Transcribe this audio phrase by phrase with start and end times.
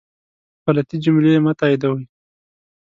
[0.65, 2.03] غلطي جملې مه تائیدوئ